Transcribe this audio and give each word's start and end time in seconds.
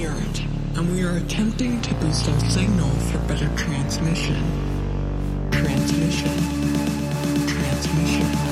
hear 0.00 0.14
it, 0.16 0.40
and 0.78 0.90
we 0.92 1.02
are 1.04 1.18
attempting 1.18 1.78
to 1.82 1.92
boost 1.96 2.26
our 2.26 2.40
signal 2.40 2.88
for 3.10 3.18
better 3.28 3.54
transmission. 3.54 4.34
Transmission. 5.50 6.32
Transmission. 7.46 8.49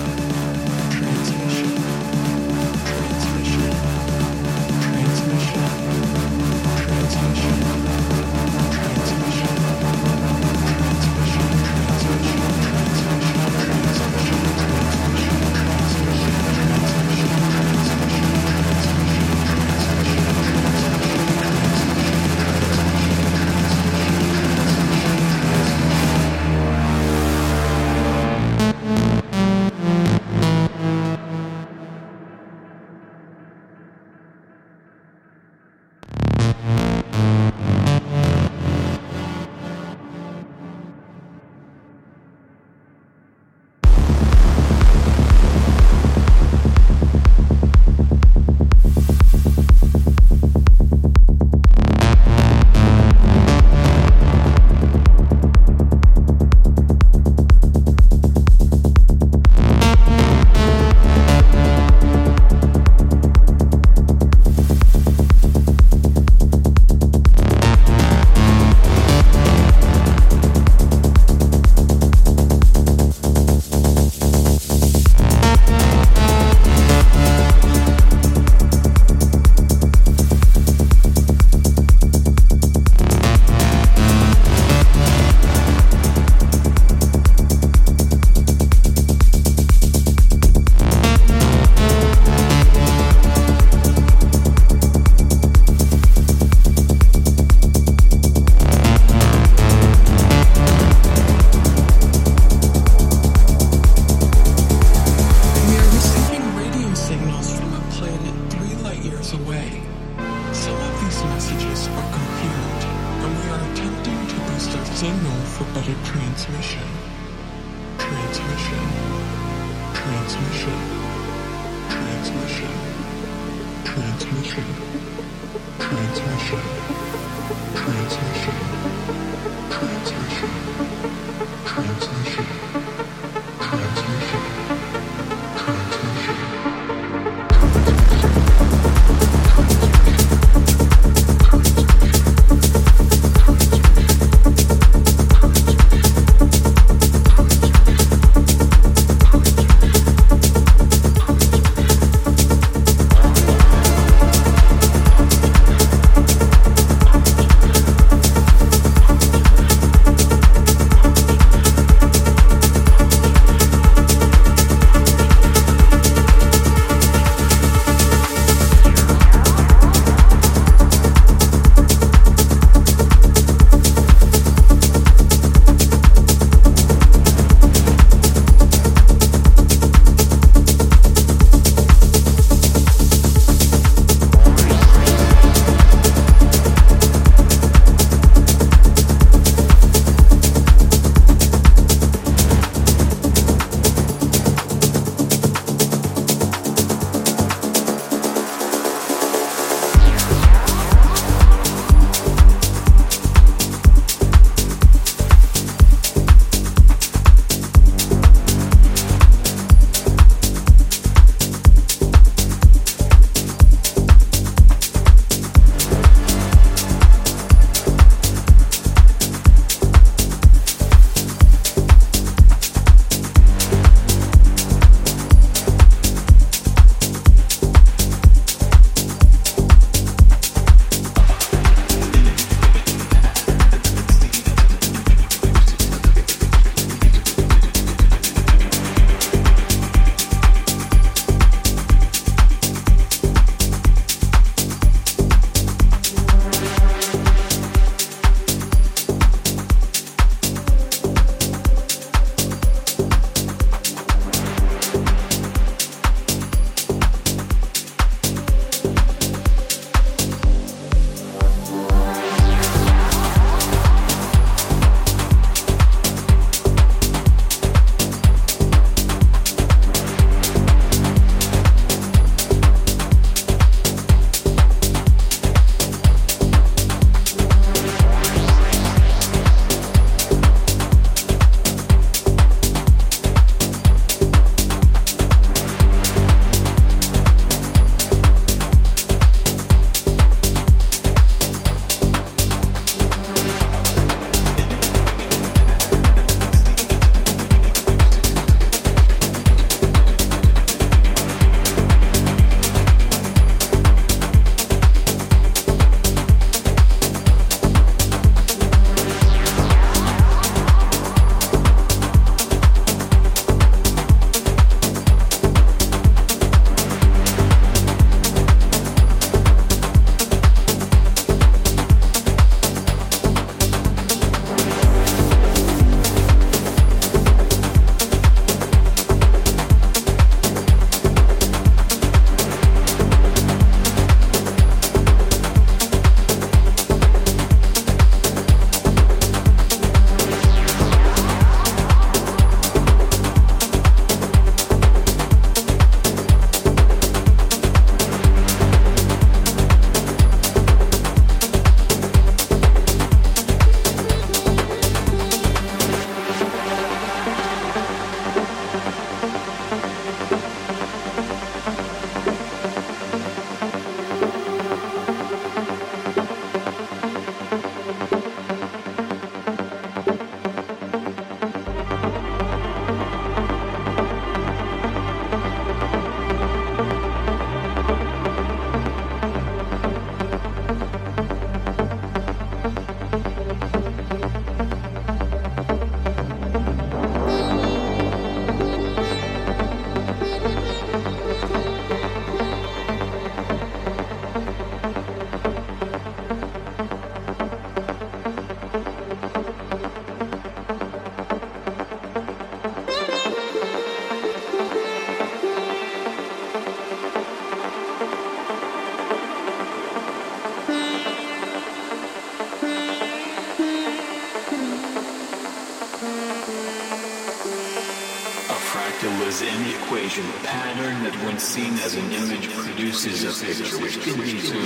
Seen 421.59 421.79
as 421.79 421.95
an 421.97 422.13
image 422.13 422.49
produces 422.55 423.25
a 423.25 423.47
picture 423.47 423.79
which 423.79 424.01
can 424.01 424.21
be 424.21 424.31
into 424.31 424.57